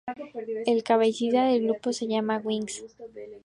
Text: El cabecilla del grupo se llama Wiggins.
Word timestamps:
El 0.65 0.81
cabecilla 0.81 1.45
del 1.45 1.61
grupo 1.63 1.93
se 1.93 2.07
llama 2.07 2.41
Wiggins. 2.43 2.83